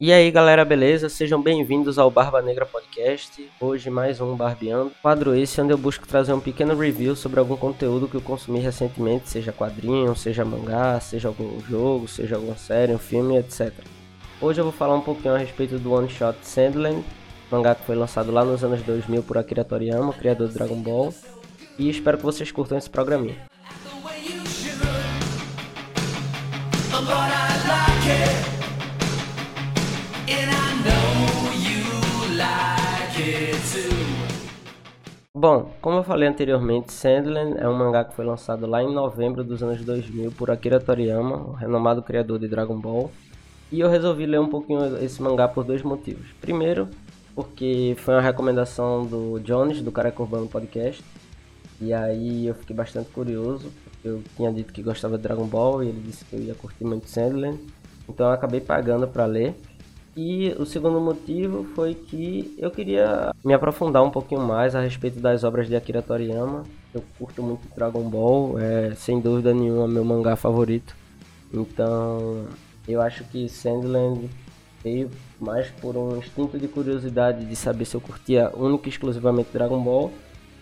[0.00, 1.08] E aí galera, beleza?
[1.08, 3.48] Sejam bem-vindos ao Barba Negra Podcast.
[3.60, 4.90] Hoje mais um Barbeando.
[5.00, 8.58] Quadro esse onde eu busco trazer um pequeno review sobre algum conteúdo que eu consumi
[8.58, 13.72] recentemente, seja quadrinho, seja mangá, seja algum jogo, seja alguma série, um filme, etc.
[14.40, 17.04] Hoje eu vou falar um pouquinho a respeito do One Shot Sandland,
[17.48, 21.14] mangá que foi lançado lá nos anos 2000 por Akira Toriyama, criador do Dragon Ball.
[21.78, 23.46] E espero que vocês curtam esse programinha.
[35.36, 39.42] Bom, como eu falei anteriormente, Sandland é um mangá que foi lançado lá em novembro
[39.42, 43.10] dos anos 2000 por Akira Toriyama, o renomado criador de Dragon Ball.
[43.70, 46.26] E eu resolvi ler um pouquinho esse mangá por dois motivos.
[46.40, 46.88] Primeiro,
[47.34, 51.02] porque foi uma recomendação do Jones, do Careca Urbano Podcast.
[51.80, 55.82] E aí eu fiquei bastante curioso, porque eu tinha dito que gostava de Dragon Ball
[55.82, 57.58] e ele disse que eu ia curtir muito Sandland.
[58.08, 59.54] Então eu acabei pagando para ler.
[60.16, 65.18] E o segundo motivo foi que eu queria me aprofundar um pouquinho mais a respeito
[65.18, 66.62] das obras de Akira Toriyama.
[66.94, 70.94] Eu curto muito Dragon Ball, é sem dúvida nenhuma meu mangá favorito.
[71.52, 72.46] Então,
[72.86, 74.30] eu acho que Sandland
[74.84, 79.48] veio mais por um instinto de curiosidade de saber se eu curtia única e exclusivamente
[79.52, 80.12] Dragon Ball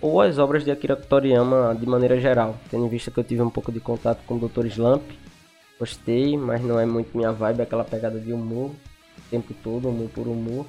[0.00, 3.42] ou as obras de Akira Toriyama de maneira geral, tendo em vista que eu tive
[3.42, 4.66] um pouco de contato com o Dr.
[4.66, 5.02] Slump.
[5.78, 8.70] Gostei, mas não é muito minha vibe, aquela pegada de humor
[9.32, 10.66] tempo todo, humor por humor.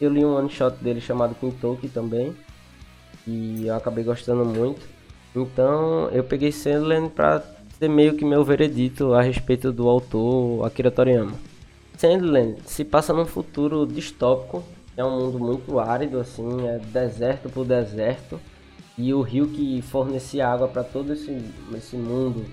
[0.00, 2.34] Eu li um one shot dele chamado Kintoki também,
[3.26, 4.86] e eu acabei gostando muito.
[5.34, 7.42] Então eu peguei Sandland para
[7.78, 11.32] ser meio que meu veredito a respeito do autor Akira Toriyama.
[11.98, 14.62] Sandland se passa num futuro distópico,
[14.96, 18.38] é um mundo muito árido, assim, é deserto por deserto,
[18.96, 21.36] e o rio que fornece água para todo esse,
[21.74, 22.46] esse mundo,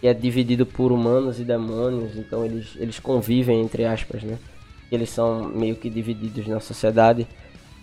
[0.00, 4.38] que é dividido por humanos e demônios, então eles, eles convivem, entre aspas, né?
[4.90, 7.26] Eles são meio que divididos na sociedade.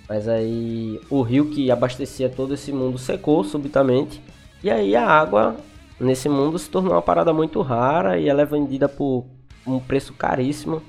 [0.08, 4.22] Mas aí o rio que abastecia todo esse mundo secou subitamente.
[4.64, 5.56] E aí a água
[6.00, 9.26] nesse mundo se tornou uma parada muito rara e ela é vendida por
[9.66, 10.82] um preço caríssimo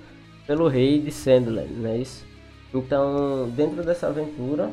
[0.47, 2.25] pelo rei de Sandland, não é isso?
[2.73, 4.71] Então, dentro dessa aventura,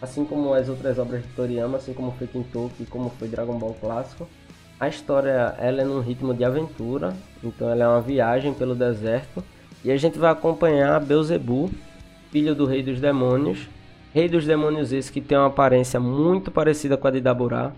[0.00, 3.74] assim como as outras obras de Toriyama, assim como foi Kintoki como foi Dragon Ball
[3.80, 4.28] clássico,
[4.78, 9.42] a história ela é num ritmo de aventura, então ela é uma viagem pelo deserto
[9.84, 11.70] e a gente vai acompanhar Beuzebu,
[12.30, 13.68] filho do rei dos demônios.
[14.12, 17.72] Rei dos demônios esse que tem uma aparência muito parecida com a de Daburá.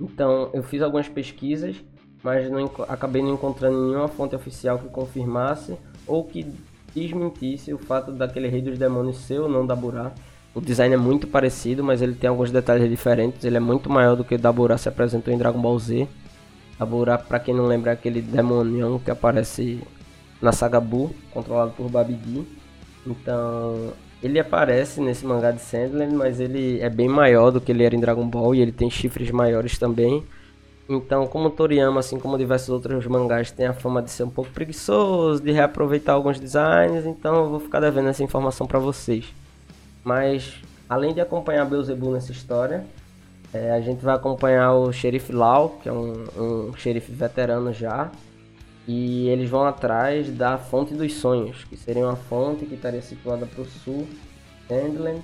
[0.00, 1.76] Então eu fiz algumas pesquisas,
[2.22, 5.76] mas não, acabei não encontrando nenhuma fonte oficial que confirmasse
[6.06, 6.46] ou que
[6.94, 10.12] desmentisse o fato daquele rei dos demônios ser ou não Daburá.
[10.54, 13.44] O design é muito parecido, mas ele tem alguns detalhes diferentes.
[13.44, 16.06] Ele é muito maior do que Daburá se apresentou em Dragon Ball Z.
[16.78, 19.80] Daburá, para quem não lembra, é aquele demonião que aparece
[20.42, 22.44] na saga Buu, controlado por Babidi.
[23.06, 23.92] Então,
[24.22, 27.94] ele aparece nesse mangá de Sandland, mas ele é bem maior do que ele era
[27.94, 30.22] em Dragon Ball e ele tem chifres maiores também.
[30.88, 34.50] Então, como Toriyama, assim como diversos outros mangás, tem a fama de ser um pouco
[34.50, 39.24] preguiçoso, de reaproveitar alguns designs, então eu vou ficar devendo essa informação para vocês.
[40.04, 40.54] Mas,
[40.88, 42.84] além de acompanhar Beelzebub nessa história,
[43.54, 48.10] é, a gente vai acompanhar o Xerife Lau, que é um, um xerife veterano já,
[48.86, 53.46] e eles vão atrás da fonte dos sonhos, que seria uma fonte que estaria situada
[53.46, 54.08] para o sul,
[54.68, 55.22] Endland,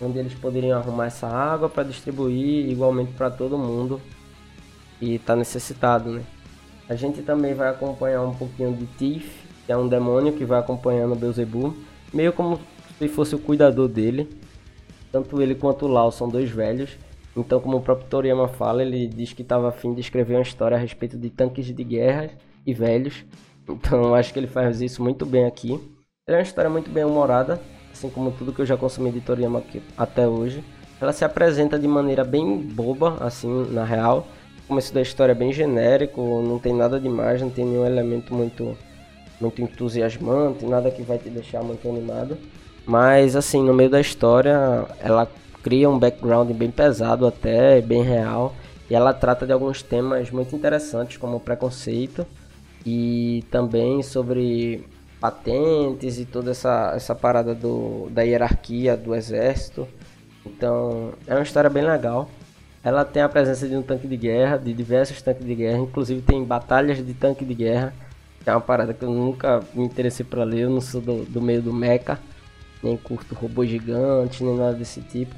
[0.00, 4.00] onde eles poderiam arrumar essa água para distribuir igualmente para todo mundo
[4.98, 6.22] que está necessitado, né?
[6.88, 10.58] A gente também vai acompanhar um pouquinho de Thief, que é um demônio que vai
[10.58, 11.74] acompanhando Beelzebub,
[12.12, 12.58] meio como
[12.98, 14.28] se fosse o cuidador dele.
[15.12, 16.98] Tanto ele quanto o Lau são dois velhos,
[17.36, 20.76] então como o próprio Toriyama fala, ele diz que estava afim de escrever uma história
[20.76, 22.30] a respeito de tanques de guerra
[22.68, 23.24] e velhos.
[23.66, 25.72] Então acho que ele faz isso muito bem aqui.
[26.26, 27.58] Ele é uma história muito bem humorada,
[27.90, 30.62] assim como tudo que eu já consumi de Toriyama aqui, até hoje.
[31.00, 34.28] Ela se apresenta de maneira bem boba, assim, na real.
[34.64, 38.34] O começo da história é bem genérico, não tem nada demais, não tem nenhum elemento
[38.34, 38.76] muito,
[39.40, 42.36] muito entusiasmante, nada que vai te deixar muito animado.
[42.84, 45.26] Mas, assim, no meio da história, ela
[45.62, 48.54] cria um background bem pesado até, bem real.
[48.90, 52.26] E ela trata de alguns temas muito interessantes, como preconceito
[52.84, 54.84] e também sobre
[55.20, 59.86] patentes e toda essa, essa parada do, da hierarquia do exército.
[60.46, 62.28] Então é uma história bem legal.
[62.82, 66.22] Ela tem a presença de um tanque de guerra, de diversos tanques de guerra, inclusive
[66.22, 67.92] tem batalhas de tanque de guerra,
[68.46, 71.42] é uma parada que eu nunca me interessei para ler, eu não sou do, do
[71.42, 72.18] meio do mecha,
[72.82, 75.34] nem curto robô gigante, nem nada desse tipo.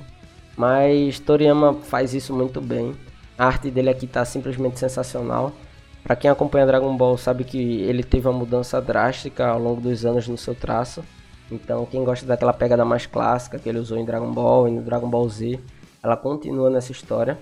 [0.57, 2.95] Mas Toriyama faz isso muito bem.
[3.37, 5.53] A arte dele aqui está simplesmente sensacional.
[6.03, 10.05] Para quem acompanha Dragon Ball sabe que ele teve uma mudança drástica ao longo dos
[10.05, 11.05] anos no seu traço.
[11.51, 14.83] Então, quem gosta daquela pegada mais clássica que ele usou em Dragon Ball e no
[14.83, 15.59] Dragon Ball Z,
[16.03, 17.39] ela continua nessa história.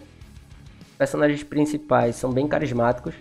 [0.91, 3.15] Os personagens principais são bem carismáticos.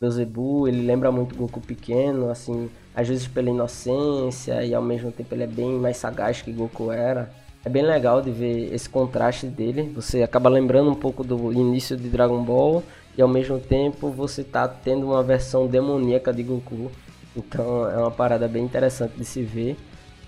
[0.00, 5.34] Beelzebub, ele lembra muito Goku pequeno, assim, às vezes pela inocência e ao mesmo tempo
[5.34, 7.30] ele é bem mais sagaz que Goku era.
[7.62, 9.92] É bem legal de ver esse contraste dele.
[9.94, 12.82] Você acaba lembrando um pouco do início de Dragon Ball
[13.16, 16.90] e ao mesmo tempo você tá tendo uma versão demoníaca de Goku.
[17.36, 19.76] Então é uma parada bem interessante de se ver.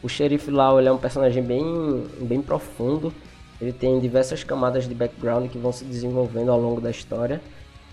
[0.02, 1.64] O Xerife Lau ele é um personagem bem,
[2.20, 3.10] bem profundo.
[3.58, 7.40] Ele tem diversas camadas de background que vão se desenvolvendo ao longo da história.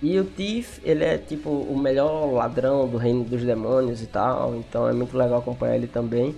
[0.02, 4.54] E o Thief, ele é tipo o melhor ladrão do reino dos demônios e tal.
[4.56, 6.36] Então é muito legal acompanhar ele também.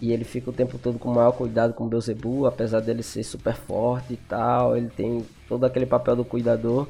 [0.00, 3.02] E ele fica o tempo todo com o maior cuidado com o Beelzebub, apesar dele
[3.02, 4.76] ser super forte e tal.
[4.76, 6.86] Ele tem todo aquele papel do cuidador.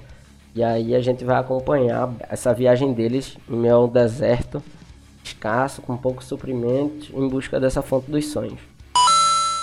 [0.54, 4.62] E aí a gente vai acompanhar essa viagem deles em meio ao deserto
[5.22, 8.60] escasso, com pouco suprimento, em busca dessa fonte dos sonhos.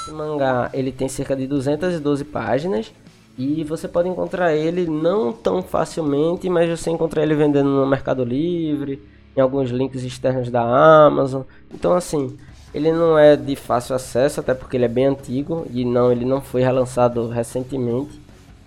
[0.02, 2.94] Esse mangá ele tem cerca de 212 páginas
[3.38, 8.24] e você pode encontrar ele não tão facilmente, mas você encontra ele vendendo no Mercado
[8.24, 9.02] Livre,
[9.36, 11.44] em alguns links externos da Amazon.
[11.74, 12.38] Então assim,
[12.74, 16.26] ele não é de fácil acesso, até porque ele é bem antigo e não ele
[16.26, 18.20] não foi relançado recentemente.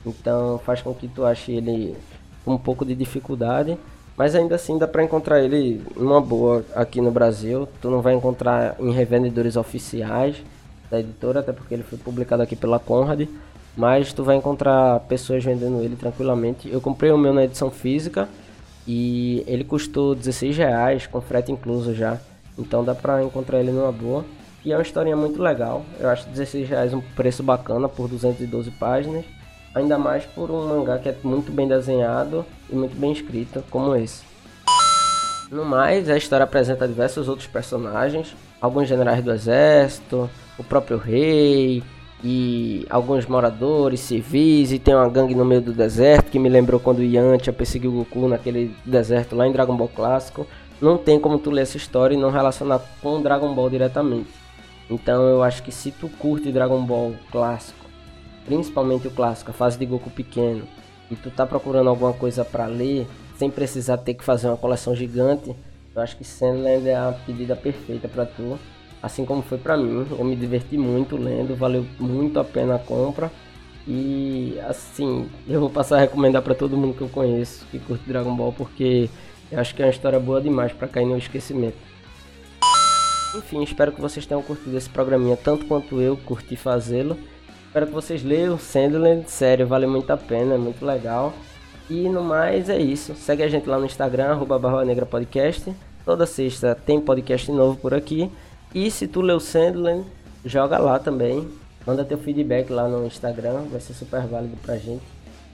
[0.05, 1.97] Então faz com que tu ache ele
[2.45, 3.77] com um pouco de dificuldade.
[4.17, 7.69] Mas ainda assim dá para encontrar ele numa boa aqui no Brasil.
[7.83, 10.37] Tu não vai encontrar em revendedores oficiais
[10.91, 13.29] da editora, até porque ele foi publicado aqui pela Conrad.
[13.77, 16.71] Mas tu vai encontrar pessoas vendendo ele tranquilamente.
[16.71, 18.27] Eu comprei o meu na edição física
[18.87, 22.19] e ele custou 16 reais com frete incluso já.
[22.59, 24.25] Então dá pra encontrar ele numa boa.
[24.65, 25.85] E é uma historinha muito legal.
[26.01, 29.25] Eu acho 16 reais um preço bacana por 212 páginas.
[29.75, 33.95] Ainda mais por um mangá que é muito bem desenhado e muito bem escrito, como
[33.95, 34.25] esse.
[35.51, 40.29] No mais, a história apresenta diversos outros personagens, alguns generais do exército,
[40.59, 41.83] o próprio rei
[42.25, 46.81] e alguns moradores civis e tem uma gangue no meio do deserto que me lembrou
[46.81, 50.47] quando Yantia perseguiu Goku naquele deserto lá em Dragon Ball clássico.
[50.81, 54.31] Não tem como tu ler essa história e não relacionar com Dragon Ball diretamente.
[54.89, 57.87] Então eu acho que se tu curte Dragon Ball clássico
[58.47, 60.63] principalmente o clássico, a fase de Goku pequeno,
[61.11, 63.07] e tu tá procurando alguma coisa para ler,
[63.37, 65.55] sem precisar ter que fazer uma coleção gigante,
[65.95, 68.59] eu acho que Sandland é a pedida perfeita para tu.
[69.03, 72.79] Assim como foi para mim, eu me diverti muito lendo, valeu muito a pena a
[72.79, 73.31] compra.
[73.87, 78.09] E assim, eu vou passar a recomendar para todo mundo que eu conheço que curte
[78.09, 79.09] Dragon Ball, porque
[79.51, 81.77] eu acho que é uma história boa demais para cair no esquecimento.
[83.37, 87.17] Enfim, espero que vocês tenham curtido esse programinha tanto quanto eu curti fazê-lo.
[87.67, 91.35] Espero que vocês leiam Sandland, sério, vale muito a pena, é muito legal.
[91.89, 93.15] E no mais é isso.
[93.15, 95.73] Segue a gente lá no Instagram, arroba Barra Negra Podcast.
[96.05, 98.31] Toda sexta tem podcast novo por aqui.
[98.75, 100.05] E se tu leu Sandland,
[100.45, 101.47] joga lá também.
[101.87, 105.05] Manda teu feedback lá no Instagram, vai ser super válido pra gente.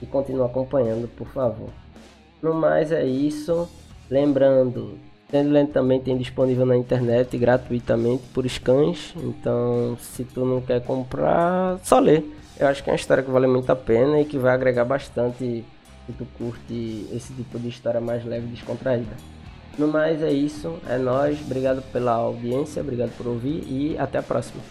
[0.01, 1.69] E continua acompanhando, por favor.
[2.41, 3.69] No mais é isso.
[4.09, 4.97] Lembrando,
[5.31, 9.13] Sandland também tem disponível na internet gratuitamente por scans.
[9.17, 12.23] Então, se tu não quer comprar, só lê.
[12.59, 14.85] Eu acho que é uma história que vale muito a pena e que vai agregar
[14.85, 15.65] bastante
[16.05, 19.15] se tu curte esse tipo de história mais leve e descontraída.
[19.77, 21.41] No mais é isso, é nós.
[21.41, 24.61] Obrigado pela audiência, obrigado por ouvir e até a próxima.